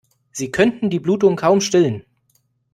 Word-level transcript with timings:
Sie 0.31 0.49
könnten 0.49 0.89
die 0.89 0.99
Blutung 0.99 1.35
kaum 1.35 1.61
stillen. 1.61 2.03